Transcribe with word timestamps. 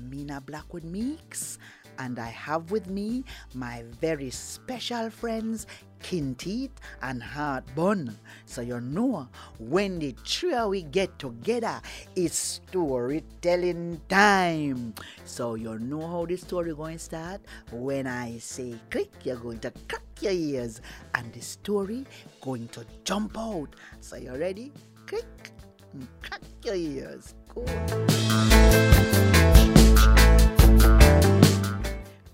Mina 0.00 0.40
Blackwood 0.40 0.84
Meeks, 0.84 1.58
and 1.98 2.18
I 2.18 2.28
have 2.28 2.70
with 2.70 2.88
me 2.88 3.24
my 3.54 3.84
very 4.00 4.30
special 4.30 5.10
friends 5.10 5.66
Kinteet 6.04 6.70
and 7.02 7.22
Heartbun. 7.22 8.14
So 8.44 8.60
you 8.60 8.80
know 8.80 9.28
when 9.58 9.98
the 9.98 10.12
trio 10.24 10.68
we 10.68 10.82
get 10.82 11.18
together, 11.18 11.80
it's 12.14 12.60
storytelling 12.60 14.00
time. 14.08 14.94
So 15.24 15.54
you 15.54 15.78
know 15.78 16.06
how 16.06 16.26
the 16.26 16.36
story 16.36 16.74
going 16.74 16.98
to 16.98 17.04
start? 17.04 17.40
When 17.72 18.06
I 18.06 18.38
say 18.38 18.74
click, 18.90 19.12
you're 19.24 19.36
going 19.36 19.60
to 19.60 19.72
crack 19.88 20.02
your 20.20 20.32
ears 20.32 20.82
and 21.14 21.32
the 21.32 21.40
story 21.40 22.04
going 22.42 22.68
to 22.68 22.84
jump 23.04 23.38
out. 23.38 23.74
So 24.00 24.16
you 24.16 24.34
ready? 24.34 24.72
Click, 25.06 25.52
and 25.94 26.06
crack 26.20 26.42
your 26.62 26.74
ears. 26.74 27.34
Cool. 27.48 27.64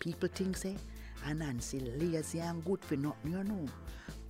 People 0.01 0.29
think 0.35 0.57
say, 0.57 0.77
Anansi 1.27 2.01
lazy 2.01 2.41
and 2.41 2.65
good 2.65 2.83
for 2.83 2.97
nothing, 2.97 3.33
you 3.33 3.45
know. 3.45 3.67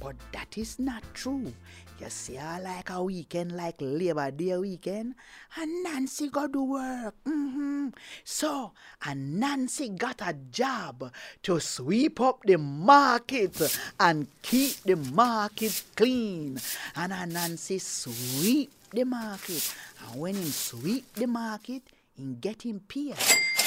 But 0.01 0.17
that 0.33 0.59
is 0.59 0.79
not 0.79 1.03
true. 1.15 1.53
You 2.01 2.09
see, 2.09 2.39
I 2.39 2.59
like 2.61 2.91
a 2.91 3.03
weekend 3.05 3.53
like 3.53 3.77
Labor 3.81 4.31
Day 4.31 4.57
weekend, 4.57 5.15
and 5.57 5.85
Nancy 5.85 6.29
got 6.29 6.53
to 6.55 6.65
work. 6.65 7.15
Mm-hmm. 7.27 7.89
So, 8.25 8.73
and 9.05 9.39
Nancy 9.39 9.91
got 9.91 10.21
a 10.23 10.35
job 10.51 11.13
to 11.43 11.61
sweep 11.61 12.21
up 12.21 12.41
the 12.45 12.57
market 12.57 13.79
and 14.01 14.27
keep 14.43 14.83
the 14.83 14.97
market 14.97 15.83
clean. 15.95 16.59
And 16.97 17.33
Nancy 17.33 17.79
sweep 17.79 18.73
the 18.91 19.05
market. 19.05 19.75
And 20.09 20.21
when 20.21 20.35
he 20.35 20.51
sweep 20.51 21.13
the 21.15 21.27
market, 21.27 21.83
he 22.17 22.35
get 22.41 22.63
him 22.63 22.81
pay. 22.89 23.15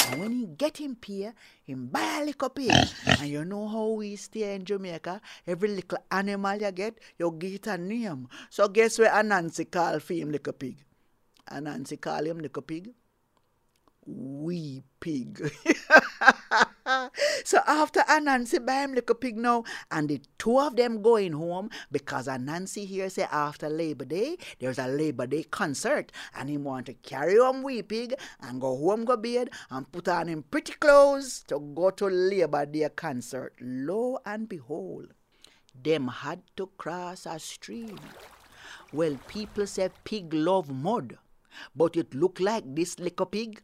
And 0.10 0.20
when 0.20 0.32
he 0.32 0.46
get 0.46 0.78
him 0.78 0.96
pay, 0.96 1.32
he 1.64 1.74
buy 1.74 2.20
a 2.22 2.26
little 2.26 2.50
pig. 2.50 2.72
and 3.06 3.28
you 3.30 3.46
know 3.46 3.68
how 3.68 3.88
we 3.90 4.16
stay 4.16 4.56
in 4.56 4.66
Jamaica? 4.66 5.22
Every 5.48 5.70
little 5.70 5.98
animal 6.12 6.62
you 6.62 6.72
get, 6.72 7.00
you 7.18 7.32
give 7.38 7.54
it 7.54 7.68
a 7.68 7.78
name. 7.78 8.28
So 8.50 8.68
guess 8.68 9.00
where 9.00 9.12
Anansi 9.12 9.70
call 9.70 10.00
for 10.00 10.14
him 10.14 10.32
little 10.32 10.54
pig? 10.54 10.78
Anansi 11.52 12.00
call 12.00 12.26
him 12.26 12.40
little 12.40 12.62
pig? 12.62 12.92
Wee 14.06 14.84
pig. 15.00 15.52
so 17.44 17.60
after 17.68 18.02
Anansi 18.02 18.66
buy 18.66 18.84
him 18.84 18.94
little 18.94 19.16
pig 19.16 19.38
now, 19.38 19.64
and 19.92 20.10
the 20.10 20.22
two 20.38 20.60
of 20.60 20.76
them 20.76 21.02
going 21.02 21.34
home 21.34 21.70
because 21.92 22.28
Anansi 22.28 22.86
here 22.86 23.10
say 23.10 23.28
after 23.32 23.70
Labor 23.70 24.06
Day 24.06 24.38
there's 24.60 24.80
a 24.80 24.88
Labor 24.88 25.28
Day 25.28 25.44
concert, 25.44 26.12
and 26.36 26.50
he 26.50 26.58
want 26.58 26.86
to 26.88 26.94
carry 26.94 27.38
on 27.38 27.64
wee 27.64 27.82
pig 27.82 28.14
and 28.42 28.62
go 28.62 28.76
home 28.78 29.06
go 29.06 29.18
bed 29.18 29.50
and 29.70 29.92
put 29.92 30.08
on 30.08 30.28
him 30.28 30.44
pretty 30.44 30.74
clothes 30.74 31.44
to 31.48 31.60
go 31.60 31.90
to 31.92 32.06
Labor 32.06 32.66
Day 32.66 32.88
concert. 32.96 33.54
Lo 33.60 34.20
and 34.26 34.50
behold, 34.50 35.14
them 35.82 36.08
had 36.08 36.42
to 36.58 36.70
cross 36.78 37.26
a 37.26 37.40
stream. 37.40 38.00
Well, 38.92 39.18
people 39.28 39.66
say 39.66 39.90
pig 40.04 40.34
love 40.34 40.70
mud. 40.70 41.18
But 41.76 41.96
it 41.96 42.14
looked 42.14 42.40
like 42.40 42.64
this 42.76 43.00
little 43.00 43.26
pig 43.26 43.62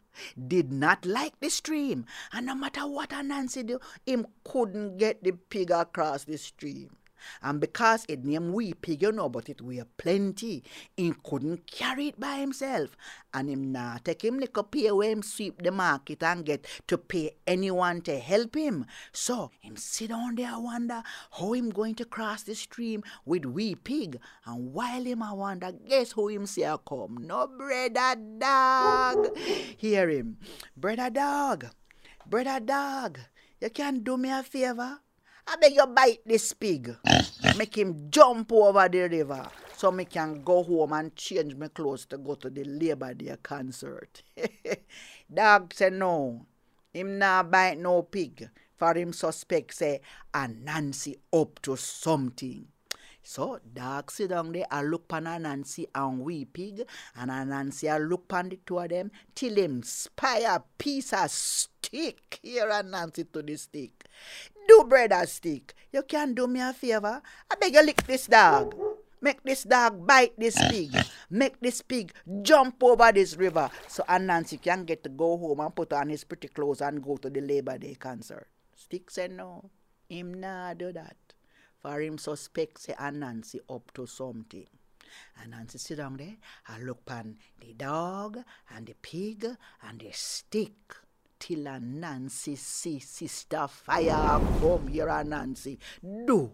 did 0.47 0.71
not 0.71 1.05
like 1.05 1.39
the 1.39 1.49
stream. 1.49 2.05
And 2.31 2.45
no 2.45 2.55
matter 2.55 2.87
what 2.87 3.11
Nancy 3.11 3.63
do, 3.63 3.79
him 4.05 4.27
couldn't 4.43 4.97
get 4.97 5.23
the 5.23 5.31
pig 5.31 5.71
across 5.71 6.23
the 6.23 6.37
stream. 6.37 6.95
And 7.41 7.59
because 7.59 8.05
it 8.07 8.23
named 8.23 8.53
wee 8.53 8.73
pig, 8.73 9.01
you 9.01 9.11
know, 9.11 9.29
but 9.29 9.49
it 9.49 9.61
weigh 9.61 9.83
plenty, 9.97 10.63
he 10.95 11.13
couldn't 11.23 11.67
carry 11.67 12.07
it 12.07 12.19
by 12.19 12.35
himself. 12.37 12.95
And 13.33 13.49
him 13.49 13.71
now 13.71 13.97
take 14.03 14.23
him 14.23 14.39
little 14.39 14.63
pay 14.63 14.91
where 14.91 15.11
him 15.11 15.21
sweep 15.21 15.61
the 15.61 15.71
market 15.71 16.23
and 16.23 16.45
get 16.45 16.65
to 16.87 16.97
pay 16.97 17.35
anyone 17.45 18.01
to 18.01 18.17
help 18.19 18.55
him. 18.55 18.85
So 19.11 19.51
him 19.59 19.77
sit 19.77 20.09
down 20.09 20.35
there 20.35 20.59
wonder 20.59 21.03
how 21.31 21.53
him 21.53 21.69
going 21.69 21.95
to 21.95 22.05
cross 22.05 22.43
the 22.43 22.55
stream 22.55 23.03
with 23.25 23.45
wee 23.45 23.75
pig. 23.75 24.19
And 24.45 24.73
while 24.73 25.03
him 25.03 25.23
I 25.23 25.33
wonder, 25.33 25.71
guess 25.71 26.11
who 26.11 26.27
him 26.29 26.45
see 26.45 26.63
a 26.63 26.77
come? 26.77 27.17
No 27.21 27.47
brother 27.47 28.19
dog. 28.37 29.37
Hear 29.77 30.09
him. 30.09 30.37
Brother 30.75 31.09
dog. 31.09 31.67
Brother 32.27 32.59
dog. 32.59 33.19
You 33.61 33.69
can 33.69 33.99
do 33.99 34.17
me 34.17 34.31
a 34.31 34.43
favor? 34.43 34.99
I 35.51 35.55
beg 35.55 35.73
you 35.73 35.87
bite 35.87 36.19
this 36.27 36.53
pig. 36.53 36.95
Make 37.57 37.75
him 37.75 38.11
jump 38.11 38.51
over 38.51 38.87
the 38.87 39.09
river 39.09 39.49
so 39.75 39.89
me 39.91 40.05
can 40.05 40.43
go 40.43 40.61
home 40.61 40.93
and 40.93 41.15
change 41.15 41.55
my 41.55 41.69
clothes 41.69 42.05
to 42.05 42.19
go 42.19 42.35
to 42.35 42.51
the 42.51 42.63
Labor 42.65 43.15
Day 43.15 43.35
concert. 43.41 44.21
Dog 45.33 45.73
say 45.73 45.89
no. 45.89 46.45
Him 46.93 47.17
not 47.17 47.49
bite 47.49 47.79
no 47.79 48.03
pig. 48.03 48.47
For 48.77 48.93
him 48.93 49.11
suspect 49.11 49.73
say 49.73 50.01
Anansi 50.35 51.15
up 51.33 51.59
to 51.63 51.75
something. 51.75 52.67
So 53.23 53.59
dog 53.73 54.09
sit 54.09 54.29
down 54.29 54.53
there 54.53 54.65
and 54.71 54.89
look 54.89 55.07
pan 55.07 55.25
Nancy 55.25 55.87
and 55.93 56.19
wee 56.21 56.45
pig 56.45 56.83
and 57.15 57.49
Nancy 57.49 57.87
a 57.87 57.99
look 57.99 58.27
pan 58.27 58.49
the 58.49 58.57
two 58.65 58.79
of 58.79 58.89
them 58.89 59.11
till 59.35 59.55
him 59.55 59.83
spy 59.83 60.39
a 60.39 60.59
piece 60.77 61.13
of 61.13 61.29
stick 61.29 62.39
here 62.41 62.69
and 62.71 62.91
Nancy 62.91 63.25
to 63.25 63.41
the 63.41 63.55
stick. 63.55 64.05
Do 64.69 64.85
brother 64.85 65.25
stick. 65.25 65.73
You 65.91 66.03
can 66.03 66.35
do 66.35 66.45
me 66.45 66.61
a 66.61 66.71
favor. 66.73 67.23
I 67.49 67.55
beg 67.55 67.73
you 67.73 67.81
lick 67.81 68.05
this 68.05 68.27
dog. 68.27 68.75
Make 69.19 69.41
this 69.41 69.63
dog 69.63 70.05
bite 70.05 70.37
this 70.37 70.61
pig. 70.69 70.93
Make 71.31 71.59
this 71.59 71.81
pig 71.81 72.13
jump 72.43 72.77
over 72.83 73.11
this 73.11 73.35
river 73.35 73.71
so 73.87 74.03
Nancy 74.07 74.57
can 74.57 74.85
get 74.85 75.01
to 75.03 75.09
go 75.09 75.37
home 75.37 75.61
and 75.61 75.75
put 75.75 75.91
on 75.93 76.09
his 76.09 76.23
pretty 76.23 76.49
clothes 76.49 76.81
and 76.81 77.01
go 77.01 77.17
to 77.17 77.31
the 77.31 77.41
Labor 77.41 77.79
Day 77.79 77.95
concert. 77.95 78.47
Stick 78.75 79.09
said 79.09 79.31
no. 79.31 79.71
Him 80.07 80.35
nah 80.35 80.75
do 80.75 80.93
that. 80.93 81.17
For 81.79 81.99
him 81.99 82.19
suspect 82.19 82.79
say 82.79 82.93
Nancy 83.11 83.61
up 83.67 83.91
to 83.95 84.05
something. 84.05 84.67
And 85.41 85.49
Nancy 85.49 85.79
sit 85.79 85.97
down 85.97 86.17
there 86.17 86.37
and 86.67 86.85
look 86.85 87.07
pan 87.07 87.37
the 87.59 87.73
dog 87.73 88.37
and 88.75 88.85
the 88.85 88.93
pig 89.01 89.47
and 89.81 89.99
the 89.99 90.11
stick 90.11 90.93
till 91.39 91.67
a 91.67 91.79
Nancy 91.79 92.55
see 92.55 92.99
sister 92.99 93.67
fire 93.67 94.39
come 94.59 94.87
here 94.87 95.07
a 95.07 95.23
Nancy. 95.23 95.79
Do, 96.03 96.51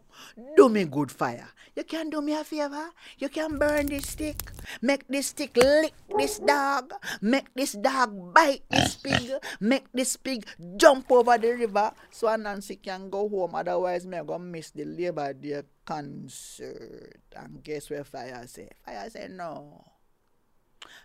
do 0.56 0.70
me 0.70 0.86
good 0.86 1.12
fire. 1.12 1.50
You 1.76 1.84
can 1.84 2.10
do 2.10 2.22
me 2.22 2.34
a 2.34 2.44
favor. 2.44 2.90
You 3.18 3.30
can 3.30 3.58
burn 3.58 3.88
this 3.88 4.10
stick. 4.10 4.38
Make 4.82 5.08
this 5.08 5.28
stick 5.28 5.58
lick 5.58 5.94
this 6.18 6.40
dog. 6.40 6.94
Make 7.22 7.54
this 7.56 7.74
dog 7.74 8.34
bite 8.34 8.64
this 8.70 8.96
pig. 9.04 9.32
Make 9.60 9.92
this 9.92 10.16
pig 10.16 10.46
jump 10.78 11.12
over 11.12 11.38
the 11.38 11.54
river 11.54 11.92
so 12.12 12.28
a 12.28 12.38
Nancy 12.38 12.78
can 12.78 13.10
go 13.10 13.28
home. 13.28 13.56
Otherwise, 13.56 14.06
me 14.06 14.20
gonna 14.26 14.44
miss 14.44 14.70
the 14.72 14.86
Labor 14.86 15.34
Day 15.34 15.64
concert. 15.84 17.20
And 17.36 17.64
guess 17.64 17.90
where 17.90 18.04
fire 18.04 18.46
say? 18.48 18.70
Fire 18.86 19.10
say 19.10 19.28
no. 19.30 19.95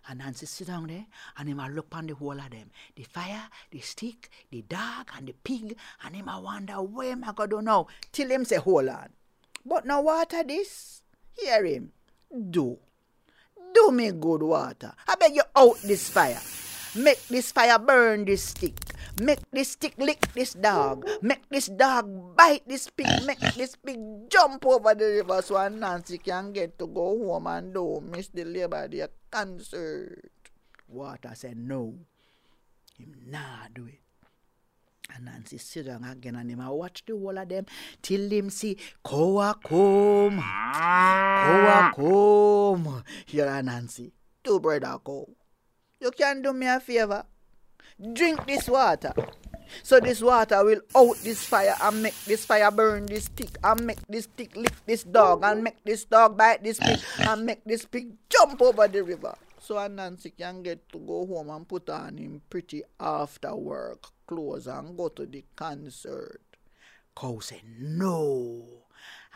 And 0.09 0.19
Nancy 0.19 0.47
sit 0.47 0.69
down 0.69 0.89
there 0.89 1.07
and 1.37 1.49
him 1.49 1.61
a 1.61 1.69
look 1.69 1.89
on 1.93 2.07
the 2.07 2.15
whole 2.15 2.39
of 2.39 2.51
them. 2.51 2.71
The 2.97 3.05
fire, 3.05 3.49
the 3.71 3.81
stick, 3.81 4.31
the 4.51 4.63
dog 4.63 5.11
and 5.17 5.27
the 5.29 5.35
pig. 5.45 5.77
And 6.05 6.17
him 6.17 6.29
a 6.29 6.41
wonder 6.41 6.75
where 6.75 7.13
am 7.13 7.25
I 7.25 7.33
going 7.33 7.51
to 7.51 7.63
now. 7.63 7.87
Till 8.13 8.31
him 8.31 8.45
say 8.45 8.57
hold 8.57 8.89
on. 8.89 9.11
But 9.65 9.87
now 9.87 10.03
water 10.03 10.43
this. 10.43 11.03
Hear 11.33 11.65
him. 11.65 11.93
Do. 12.51 12.79
Do 13.75 13.91
me 13.93 14.11
good 14.13 14.43
water. 14.43 14.93
I 15.07 15.15
beg 15.17 15.35
you 15.35 15.43
out 15.55 15.81
this 15.83 16.09
fire. 16.09 16.41
Make 16.97 17.23
this 17.29 17.53
fire 17.53 17.79
burn 17.79 18.25
this 18.25 18.43
stick. 18.43 18.75
Make 19.23 19.39
this 19.53 19.79
stick 19.79 19.95
lick 19.99 20.21
this 20.35 20.55
dog. 20.55 21.07
Make 21.23 21.49
this 21.49 21.67
dog 21.67 22.35
bite 22.35 22.67
this 22.67 22.91
pig. 22.91 23.07
Make 23.27 23.39
this 23.55 23.77
pig 23.77 23.99
jump 24.29 24.67
over 24.67 24.95
the 24.95 25.23
river 25.23 25.43
so 25.43 25.69
Nancy 25.69 26.19
can 26.19 26.53
get 26.53 26.79
to 26.79 26.87
go 26.87 27.15
home 27.15 27.47
and 27.47 27.75
do 27.75 28.03
miss 28.03 28.29
the 28.29 28.45
Labor 28.45 28.89
Day 28.89 29.07
concert. 29.31 30.31
Water 30.89 31.31
said 31.35 31.57
no. 31.57 31.95
Him 32.99 33.15
nah 33.27 33.71
do 33.73 33.87
it. 33.87 34.01
And 35.15 35.27
Nancy 35.27 35.59
sit 35.59 35.87
down 35.87 36.05
again 36.05 36.37
and 36.37 36.51
him 36.51 36.67
watch 36.67 37.05
the 37.07 37.13
whole 37.13 37.39
of 37.39 37.49
them 37.49 37.67
till 38.03 38.29
him 38.31 38.51
see 38.51 38.77
Koa 39.03 39.55
come. 39.63 40.43
Koa 40.43 41.93
come. 41.95 43.05
Here 43.27 43.63
Nancy. 43.63 44.13
Do 44.43 44.59
brother 44.59 44.99
go. 45.05 45.29
You 46.01 46.11
can 46.11 46.41
do 46.41 46.53
me 46.53 46.67
a 46.67 46.81
favor. 46.81 47.25
Drink 48.01 48.47
this 48.47 48.69
water. 48.69 49.13
So 49.83 50.01
this 50.01 50.23
water 50.23 50.65
will 50.65 50.81
out 50.97 51.17
this 51.23 51.45
fire 51.45 51.77
and 51.83 52.03
make 52.03 52.17
this 52.25 52.45
fire 52.45 52.71
burn 52.71 53.07
this 53.07 53.25
stick 53.25 53.51
and 53.63 53.87
make 53.87 54.01
this 54.09 54.25
stick 54.25 54.57
lick 54.57 54.75
this 54.87 55.05
dog 55.05 55.45
and 55.45 55.63
make 55.63 55.85
this 55.85 56.05
dog 56.05 56.37
bite 56.37 56.65
this 56.65 56.81
pig 56.81 56.99
and 57.21 57.47
make 57.47 57.63
this 57.65 57.85
pig 57.85 58.17
jump 58.29 58.61
over 58.63 58.89
the 58.89 59.05
river. 59.05 59.35
So 59.61 59.87
Nancy 59.87 60.31
can 60.31 60.63
get 60.63 60.89
to 60.91 60.99
go 60.99 61.27
home 61.27 61.51
and 61.51 61.69
put 61.69 61.89
on 61.91 62.17
him 62.17 62.41
pretty 62.49 62.83
after 62.99 63.55
work 63.55 64.09
clothes 64.27 64.67
and 64.67 64.97
go 64.97 65.09
to 65.09 65.27
the 65.27 65.45
concert. 65.55 66.41
Cow 67.15 67.39
said, 67.41 67.63
No. 67.79 68.65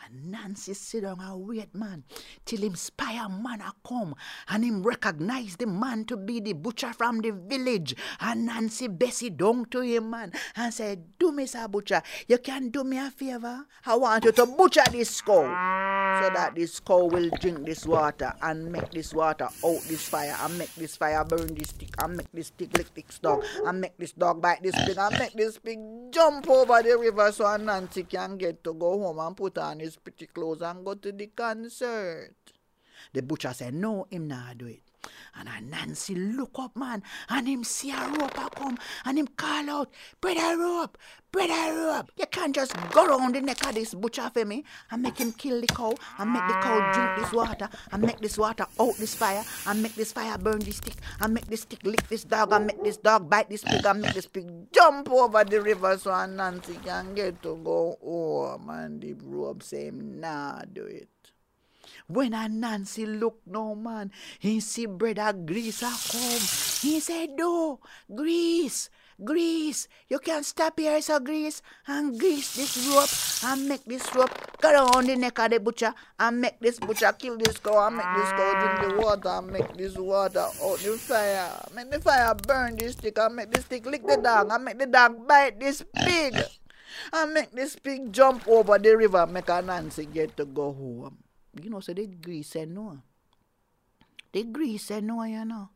And 0.03 0.31
Nancy 0.31 0.73
sit 0.73 1.03
down 1.03 1.19
and 1.21 1.47
wait, 1.47 1.73
man, 1.73 2.03
till 2.45 2.61
him 2.61 2.75
spy 2.75 3.25
man 3.27 3.61
a 3.61 3.71
come 3.87 4.13
and 4.49 4.63
him 4.63 4.83
recognize 4.83 5.55
the 5.55 5.67
man 5.67 6.05
to 6.05 6.17
be 6.17 6.39
the 6.39 6.53
butcher 6.53 6.93
from 6.93 7.19
the 7.19 7.31
village. 7.31 7.95
And 8.19 8.45
Nancy 8.45 8.87
Bessie 8.87 9.29
down 9.29 9.65
to 9.71 9.81
him, 9.81 10.09
man, 10.09 10.33
and 10.55 10.73
said, 10.73 11.03
Do 11.17 11.31
me, 11.31 11.45
sir 11.45 11.67
butcher, 11.67 12.01
you 12.27 12.37
can 12.37 12.69
do 12.69 12.83
me 12.83 12.97
a 12.97 13.09
favor. 13.09 13.65
I 13.85 13.95
want 13.95 14.25
you 14.25 14.31
to 14.33 14.45
butcher 14.45 14.83
this 14.91 15.21
cow 15.21 15.43
so 16.21 16.29
that 16.33 16.53
this 16.55 16.79
cow 16.79 17.05
will 17.05 17.29
drink 17.39 17.65
this 17.65 17.85
water 17.85 18.33
and 18.41 18.71
make 18.71 18.91
this 18.91 19.13
water 19.13 19.45
out 19.45 19.81
this 19.87 20.07
fire 20.07 20.35
and 20.41 20.57
make 20.57 20.73
this 20.75 20.95
fire 20.95 21.23
burn 21.23 21.53
this 21.55 21.69
stick 21.69 21.93
and 22.01 22.17
make 22.17 22.31
this 22.33 22.47
stick 22.47 22.75
lick 22.77 22.93
this 22.93 23.19
dog 23.19 23.43
and 23.65 23.81
make 23.81 23.97
this 23.97 24.11
dog 24.13 24.41
bite 24.41 24.61
this 24.63 24.75
pig 24.85 24.97
and 24.97 25.19
make 25.19 25.33
this 25.33 25.57
pig 25.57 25.79
jump 26.11 26.49
over 26.49 26.81
the 26.81 26.97
river 26.97 27.31
so 27.31 27.55
Nancy 27.57 28.03
can 28.03 28.37
get 28.37 28.63
to 28.63 28.73
go 28.73 28.99
home 28.99 29.19
and 29.19 29.35
put 29.35 29.57
on 29.57 29.79
his 29.79 29.84
pretty 29.95 30.25
clothes 30.27 30.61
and 30.61 30.83
go 30.83 30.95
to 30.95 31.11
the 31.11 31.27
concert. 31.27 32.33
The 33.13 33.21
butcher 33.21 33.53
said, 33.53 33.73
No, 33.73 34.07
him 34.09 34.27
not 34.27 34.57
do 34.57 34.67
it. 34.67 34.81
And 35.37 35.69
Nancy 35.69 36.15
look 36.15 36.57
up, 36.57 36.75
man, 36.75 37.03
and 37.29 37.47
him 37.47 37.63
see 37.63 37.91
a 37.91 38.07
rope 38.17 38.55
come, 38.55 38.77
and 39.03 39.19
him 39.19 39.27
call 39.27 39.69
out, 39.69 39.93
Brother 40.21 40.57
Rope, 40.57 40.97
Brother 41.31 41.75
Rope. 41.75 42.11
You 42.17 42.25
can't 42.25 42.55
just 42.55 42.73
go 42.91 43.05
round 43.05 43.35
the 43.35 43.41
neck 43.41 43.65
of 43.67 43.75
this 43.75 43.93
butcher 43.93 44.31
for 44.33 44.45
me 44.45 44.63
and 44.89 45.03
make 45.03 45.17
him 45.17 45.33
kill 45.33 45.59
the 45.61 45.67
cow, 45.67 45.93
and 46.17 46.31
make 46.31 46.47
the 46.47 46.53
cow 46.53 46.91
drink 46.93 47.19
this 47.19 47.33
water, 47.33 47.69
and 47.91 48.01
make 48.01 48.19
this 48.19 48.37
water 48.37 48.65
out 48.79 48.95
this 48.95 49.13
fire, 49.13 49.43
and 49.67 49.83
make 49.83 49.95
this 49.95 50.11
fire 50.11 50.37
burn 50.37 50.59
this 50.59 50.77
stick, 50.77 50.95
and 51.19 51.33
make 51.33 51.47
this 51.47 51.61
stick 51.61 51.83
lick 51.83 52.07
this 52.07 52.23
dog, 52.23 52.51
and 52.53 52.65
make 52.67 52.83
this 52.83 52.97
dog 52.97 53.29
bite 53.29 53.49
this 53.49 53.63
pig, 53.63 53.85
and 53.85 54.01
make 54.01 54.13
this 54.13 54.27
pig 54.27 54.47
jump 54.71 55.11
over 55.11 55.43
the 55.43 55.61
river 55.61 55.97
so 55.97 56.25
Nancy 56.25 56.79
can 56.83 57.13
get 57.13 57.43
to 57.43 57.59
go 57.63 57.97
home. 58.01 58.69
And 58.69 59.01
the 59.01 59.13
rope 59.13 59.61
say, 59.63 59.91
nah, 59.91 60.61
do 60.71 60.85
it. 60.85 61.09
When 62.07 62.35
a 62.35 62.47
Nancy 62.47 63.05
look 63.07 63.41
no 63.47 63.73
man, 63.73 64.11
he 64.37 64.59
see 64.59 64.85
bread 64.85 65.15
brother 65.15 65.37
Grease 65.37 65.81
a 65.81 65.89
come. 65.89 66.89
He 66.89 66.99
said, 66.99 67.31
no, 67.35 67.79
Grease, 68.13 68.89
Grease, 69.23 69.87
you 70.07 70.19
can 70.19 70.43
stop 70.43 70.79
here, 70.79 71.01
so 71.01 71.19
Grease, 71.19 71.61
and 71.87 72.19
grease 72.19 72.55
this 72.55 72.77
rope, 72.93 73.49
and 73.49 73.67
make 73.67 73.85
this 73.85 74.05
rope 74.13 74.29
go 74.61 74.69
around 74.69 75.07
the 75.07 75.15
neck 75.15 75.39
of 75.39 75.49
the 75.49 75.59
butcher, 75.59 75.93
and 76.19 76.41
make 76.41 76.59
this 76.59 76.79
butcher 76.79 77.11
kill 77.13 77.37
this 77.37 77.57
cow, 77.57 77.87
and 77.87 77.97
make 77.97 78.05
this 78.05 78.29
cow 78.31 78.53
drink 78.59 78.91
the 78.91 79.01
water, 79.01 79.29
and 79.29 79.47
make 79.47 79.73
this 79.73 79.97
water 79.97 80.39
out 80.39 80.77
the 80.77 80.97
fire. 80.97 81.49
Make 81.73 81.89
the 81.89 81.99
fire 82.01 82.35
burn 82.35 82.75
this 82.75 82.93
stick, 82.93 83.17
and 83.17 83.35
make 83.35 83.51
this 83.51 83.65
stick 83.65 83.85
lick 83.85 84.05
the 84.05 84.17
dog, 84.17 84.49
and 84.51 84.63
make 84.63 84.77
the 84.77 84.85
dog 84.85 85.27
bite 85.27 85.59
this 85.59 85.83
pig. 85.95 86.37
And 87.11 87.33
make 87.33 87.51
this 87.51 87.75
pig 87.75 88.13
jump 88.13 88.47
over 88.47 88.77
the 88.77 88.95
river, 88.95 89.25
make 89.25 89.49
a 89.49 89.61
Nancy 89.61 90.05
get 90.05 90.37
to 90.37 90.45
go 90.45 90.71
home 90.71 91.17
you 91.61 91.69
know, 91.69 91.79
so 91.79 91.93
they 91.93 92.07
Grease 92.07 92.49
said 92.49 92.69
no. 92.69 92.97
They 94.31 94.43
Grease 94.43 94.83
said 94.83 95.03
no, 95.03 95.23
you 95.23 95.45
know. 95.45 95.69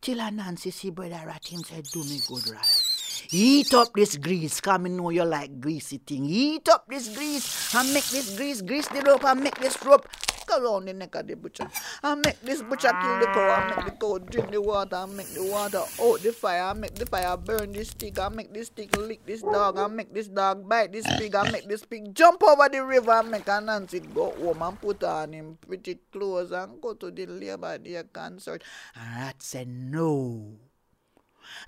Till 0.00 0.20
a 0.20 0.30
Nancy 0.30 0.70
see 0.70 0.90
brother 0.90 1.22
rat 1.26 1.46
him 1.46 1.62
said, 1.62 1.84
do 1.84 2.02
me 2.04 2.20
good 2.26 2.48
rat. 2.48 2.82
Eat 3.30 3.72
up 3.74 3.92
this 3.94 4.16
grease, 4.16 4.60
come 4.60 4.86
and 4.86 4.96
know 4.96 5.10
you 5.10 5.24
like 5.24 5.60
greasy 5.60 5.98
thing. 5.98 6.24
Eat 6.26 6.68
up 6.68 6.86
this 6.88 7.14
grease 7.14 7.74
and 7.74 7.92
make 7.92 8.04
this 8.06 8.36
grease, 8.36 8.62
grease 8.62 8.88
the 8.88 9.02
rope 9.02 9.24
and 9.24 9.40
make 9.40 9.58
this 9.60 9.82
rope 9.84 10.08
the 10.46 10.92
neck 10.94 11.14
of 11.14 11.26
the 11.26 11.36
butcher. 11.36 11.66
And 12.02 12.24
make 12.24 12.40
this 12.40 12.62
butcher 12.62 12.88
kill 12.88 13.18
the 13.20 13.26
cow 13.26 13.48
I 13.50 13.76
make 13.76 13.84
the 13.86 13.90
cow 13.92 14.18
drink 14.18 14.50
the 14.50 14.60
water 14.60 14.96
I 14.96 15.06
make 15.06 15.28
the 15.34 15.44
water 15.44 15.82
out 16.00 16.20
the 16.20 16.32
fire 16.32 16.62
I 16.62 16.72
make 16.72 16.94
the 16.94 17.06
fire 17.06 17.36
burn 17.36 17.72
this 17.72 17.90
stick 17.90 18.18
I 18.18 18.28
make 18.28 18.52
this 18.52 18.68
stick 18.68 18.96
lick 18.96 19.24
this 19.26 19.42
dog 19.42 19.78
I 19.78 19.86
make 19.88 20.12
this 20.12 20.28
dog 20.28 20.68
bite 20.68 20.92
this 20.92 21.06
pig 21.18 21.34
I 21.34 21.50
make 21.50 21.68
this 21.68 21.84
pig 21.84 22.14
jump 22.14 22.42
over 22.42 22.68
the 22.68 22.84
river 22.84 23.10
I 23.10 23.22
make 23.22 23.48
a 23.48 23.60
Nancy 23.60 24.00
go 24.00 24.30
home 24.32 24.62
and 24.62 24.80
put 24.80 25.02
on 25.04 25.32
him 25.32 25.58
pretty 25.66 25.98
clothes 26.12 26.52
and 26.52 26.80
go 26.80 26.94
to 26.94 27.10
the 27.10 27.26
Labor 27.26 27.78
Day 27.78 28.02
concert. 28.12 28.62
And 28.94 29.16
Rat 29.16 29.42
said 29.42 29.68
no. 29.68 30.58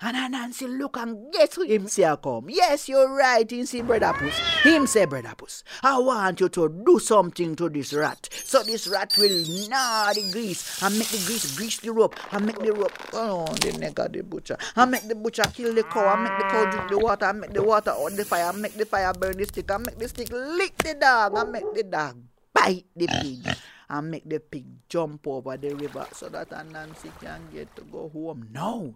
And 0.01 0.31
Nancy 0.31 0.67
look 0.67 0.97
and 0.97 1.31
guess 1.31 1.55
who 1.55 1.63
him 1.63 1.87
say 1.87 2.03
come. 2.21 2.49
Yes, 2.49 2.89
you're 2.89 3.13
right, 3.13 3.49
him 3.49 3.65
say 3.65 3.81
brother 3.81 4.13
puss. 4.13 4.37
Him 4.63 4.87
say 4.87 5.05
brother 5.05 5.33
puss. 5.35 5.63
I 5.83 5.97
want 5.99 6.39
you 6.39 6.49
to 6.49 6.69
do 6.69 6.99
something 6.99 7.55
to 7.55 7.69
this 7.69 7.93
rat. 7.93 8.29
So 8.31 8.63
this 8.63 8.87
rat 8.87 9.13
will 9.17 9.43
gnaw 9.67 10.13
the 10.13 10.29
grease 10.31 10.81
and 10.83 10.97
make 10.97 11.09
the 11.09 11.23
grease 11.25 11.55
grease 11.57 11.79
the 11.79 11.91
rope 11.91 12.15
and 12.31 12.45
make 12.45 12.59
the 12.59 12.73
rope 12.73 13.13
on 13.13 13.55
the 13.55 13.77
neck 13.79 13.99
of 13.99 14.13
the 14.13 14.21
butcher. 14.23 14.57
And 14.75 14.91
make 14.91 15.07
the 15.07 15.15
butcher 15.15 15.43
kill 15.53 15.73
the 15.73 15.83
cow 15.83 16.13
and 16.13 16.23
make 16.23 16.37
the 16.37 16.43
cow 16.45 16.65
drink 16.69 16.89
the 16.89 16.99
water 16.99 17.25
and 17.25 17.41
make 17.41 17.53
the 17.53 17.63
water 17.63 17.91
on 17.91 18.15
the 18.15 18.25
fire 18.25 18.49
and 18.49 18.61
make 18.61 18.73
the 18.73 18.85
fire 18.85 19.13
burn 19.13 19.37
the 19.37 19.45
stick 19.45 19.69
and 19.71 19.85
make 19.85 19.97
the 19.97 20.07
stick 20.07 20.31
lick 20.31 20.77
the 20.77 20.93
dog 20.93 21.37
and 21.37 21.51
make 21.51 21.73
the 21.73 21.83
dog 21.83 22.17
bite 22.53 22.85
the 22.95 23.07
pig 23.07 23.55
and 23.89 24.11
make 24.11 24.27
the 24.27 24.39
pig 24.39 24.65
jump 24.89 25.27
over 25.27 25.55
the 25.57 25.73
river 25.75 26.05
so 26.11 26.27
that 26.29 26.51
Nancy 26.71 27.11
can 27.21 27.41
get 27.53 27.73
to 27.75 27.83
go 27.83 28.09
home. 28.09 28.47
No. 28.51 28.95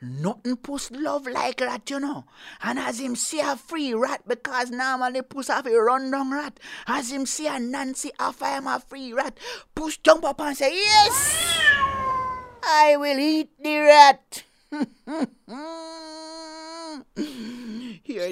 Nothing 0.00 0.56
puss 0.56 0.90
love 0.90 1.26
like 1.26 1.60
rat, 1.60 1.88
you 1.90 2.00
know. 2.00 2.24
And 2.62 2.78
as 2.78 3.00
him 3.00 3.16
see 3.16 3.40
a 3.40 3.56
free 3.56 3.94
rat, 3.94 4.22
because 4.26 4.70
normally 4.70 5.22
puss 5.22 5.48
have 5.48 5.66
a 5.66 5.80
run 5.80 6.10
rat. 6.32 6.60
As 6.86 7.10
him 7.10 7.26
see 7.26 7.46
a 7.46 7.58
Nancy 7.58 8.10
offer 8.18 8.46
him 8.46 8.66
a 8.66 8.80
free 8.80 9.12
rat, 9.12 9.38
puss 9.74 9.96
jump 9.96 10.24
up 10.24 10.40
and 10.40 10.56
say, 10.56 10.74
Yes! 10.74 11.62
I 12.62 12.96
will 12.96 13.18
eat 13.18 13.50
the 13.62 13.78
rat. 13.78 14.44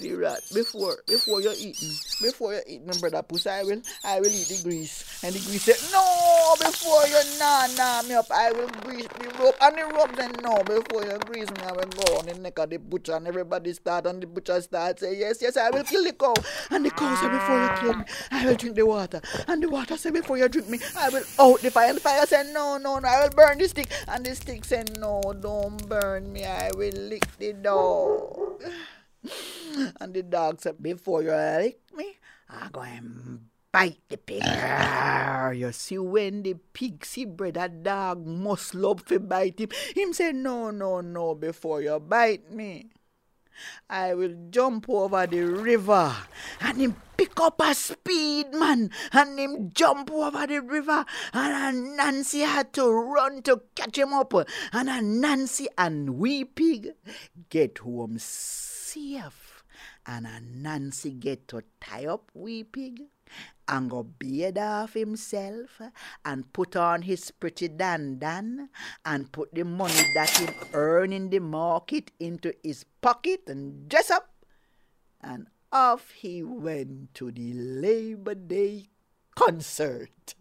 The 0.04 0.12
rat 0.16 0.42
before 0.52 0.98
before 1.06 1.40
you 1.40 1.50
eat 1.56 1.80
me. 1.80 1.96
Before 2.20 2.52
you 2.52 2.60
eat 2.68 2.86
me, 2.86 2.92
brother 3.00 3.22
puss, 3.22 3.46
I 3.46 3.62
will 3.62 3.80
I 4.04 4.20
will 4.20 4.28
eat 4.28 4.48
the 4.52 4.60
grease. 4.62 5.24
And 5.24 5.34
the 5.34 5.40
grease 5.40 5.62
said, 5.64 5.80
No, 5.92 6.54
before 6.60 7.06
you 7.08 7.20
nah 7.40 7.66
nah 7.78 8.02
me 8.02 8.14
up, 8.14 8.26
I 8.30 8.52
will 8.52 8.68
grease 8.84 9.08
the 9.08 9.32
rope. 9.40 9.56
And 9.62 9.78
the 9.78 9.84
rope 9.96 10.10
said, 10.14 10.42
No, 10.42 10.62
before 10.62 11.06
you 11.06 11.18
grease 11.24 11.50
me, 11.50 11.62
I 11.64 11.72
will 11.72 11.88
go 11.88 12.18
on 12.18 12.26
the 12.26 12.34
neck 12.34 12.58
of 12.58 12.68
the 12.68 12.76
butcher 12.76 13.14
and 13.16 13.26
everybody 13.26 13.72
start 13.72 14.04
and 14.04 14.22
the 14.22 14.26
butcher 14.26 14.60
start 14.60 15.00
say, 15.00 15.16
Yes, 15.18 15.40
yes, 15.40 15.56
I 15.56 15.70
will 15.70 15.84
kill 15.84 16.04
the 16.04 16.12
cow. 16.12 16.34
And 16.70 16.84
the 16.84 16.90
cow 16.90 17.14
said, 17.16 17.32
Before 17.32 17.62
you 17.62 17.70
kill 17.80 17.98
me, 17.98 18.04
I 18.30 18.44
will 18.46 18.56
drink 18.56 18.76
the 18.76 18.84
water. 18.86 19.22
And 19.48 19.62
the 19.62 19.70
water 19.70 19.96
said, 19.96 20.12
Before 20.12 20.36
you 20.36 20.50
drink 20.50 20.68
me, 20.68 20.80
I 20.98 21.08
will 21.08 21.24
out 21.40 21.62
the 21.62 21.70
fire. 21.70 21.88
And 21.88 21.96
the 21.96 22.02
fire 22.02 22.26
said, 22.26 22.52
No, 22.52 22.76
no, 22.76 22.98
no, 22.98 23.08
I 23.08 23.22
will 23.24 23.30
burn 23.30 23.56
the 23.56 23.68
stick. 23.68 23.88
And 24.06 24.26
the 24.26 24.34
stick 24.36 24.66
said, 24.66 25.00
No, 25.00 25.22
don't 25.40 25.88
burn 25.88 26.30
me, 26.30 26.44
I 26.44 26.70
will 26.76 26.92
lick 26.92 27.26
the 27.38 27.54
dog. 27.54 28.62
And 30.00 30.14
the 30.14 30.22
dog 30.22 30.60
said, 30.60 30.82
Before 30.82 31.22
you 31.22 31.32
lick 31.32 31.80
me, 31.96 32.16
I'm 32.48 32.70
going 32.70 33.02
to 33.02 33.40
bite 33.72 34.00
the 34.08 34.16
pig. 34.16 34.43
You 35.54 35.72
see, 35.72 35.98
when 35.98 36.43
the 36.43 36.54
pig 36.72 37.04
see 37.04 37.26
brother 37.26 37.69
dog 37.69 38.26
must 38.26 38.74
love 38.74 39.04
to 39.06 39.20
bite 39.20 39.60
him, 39.60 39.69
him 39.94 40.12
say, 40.12 40.32
No, 40.32 40.70
no, 40.70 41.00
no, 41.00 41.34
before 41.34 41.82
you 41.82 41.98
bite 42.00 42.50
me. 42.50 42.94
I 43.89 44.15
will 44.15 44.34
jump 44.51 44.89
over 44.89 45.27
the 45.27 45.43
river 45.43 46.15
and 46.61 46.79
him 46.79 46.96
pick 47.17 47.39
up 47.41 47.61
a 47.61 47.75
speed 47.75 48.53
man 48.53 48.91
and 49.13 49.39
him 49.39 49.70
jump 49.73 50.11
over 50.11 50.46
the 50.46 50.61
river. 50.61 51.05
And 51.32 51.77
a 51.77 51.96
Nancy 51.96 52.41
had 52.41 52.73
to 52.75 52.91
run 52.91 53.43
to 53.43 53.63
catch 53.75 53.99
him 53.99 54.13
up. 54.13 54.34
And 54.73 55.20
Nancy 55.20 55.69
and 55.79 56.19
wee 56.19 56.44
pig 56.44 56.94
get 57.49 57.79
home 57.79 58.19
safe. 58.19 59.65
And 60.06 60.27
a 60.27 60.41
Nancy 60.41 61.13
get 61.13 61.49
to 61.49 61.63
tie 61.81 62.06
up 62.06 62.31
wee 62.34 62.65
pig 62.65 63.03
and 63.66 63.90
go 63.90 64.02
beard 64.02 64.58
off 64.58 64.94
himself 64.94 65.81
and 66.24 66.52
put 66.52 66.76
on 66.76 67.02
his 67.02 67.31
pretty 67.31 67.69
dandan 67.69 68.69
and 69.04 69.32
put 69.32 69.54
the 69.54 69.64
money 69.64 70.04
that 70.14 70.31
he 70.31 70.48
earn 70.72 71.12
in 71.12 71.31
the 71.31 71.38
market 71.38 72.10
into 72.20 72.52
his 72.62 72.84
pocket 73.00 73.43
and 73.48 73.88
dress 73.88 74.10
up. 74.10 74.34
And 75.20 75.46
off 75.72 76.10
he 76.10 76.43
went 76.43 77.14
to 77.14 77.31
the 77.31 77.52
Labor 77.54 78.34
Day 78.34 78.88
concert. 79.34 80.34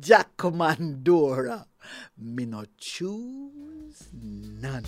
Jack 0.00 0.36
Mandora, 0.44 1.66
me 2.18 2.44
not 2.46 2.68
choose 2.76 4.08
none. 4.12 4.84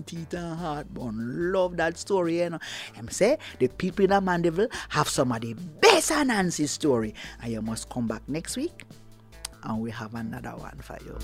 Skin 0.00 0.26
teeth 0.26 0.34
and. 0.34 1.52
Love 1.52 1.76
that 1.76 1.98
story, 1.98 2.40
you 2.40 2.50
know. 2.50 2.58
I'm 2.96 3.08
say 3.08 3.38
the 3.58 3.68
people 3.68 4.04
in 4.04 4.10
the 4.10 4.20
Mandeville 4.20 4.68
have 4.90 5.08
some 5.08 5.32
of 5.32 5.40
the 5.40 5.54
best 5.54 6.10
Nancy 6.10 6.66
story. 6.66 7.14
And 7.42 7.52
you 7.52 7.62
must 7.62 7.88
come 7.88 8.06
back 8.06 8.22
next 8.28 8.56
week 8.56 8.84
and 9.62 9.80
we 9.80 9.90
have 9.90 10.14
another 10.14 10.50
one 10.56 10.78
for 10.80 10.98
you. 11.04 11.18